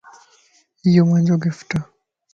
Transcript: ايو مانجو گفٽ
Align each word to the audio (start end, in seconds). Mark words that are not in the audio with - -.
ايو 0.85 1.03
مانجو 1.09 1.35
گفٽ 1.43 1.69